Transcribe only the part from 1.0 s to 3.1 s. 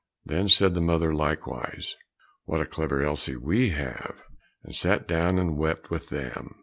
likewise, "What a clever